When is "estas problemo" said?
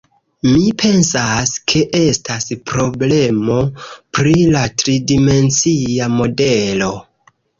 1.99-3.59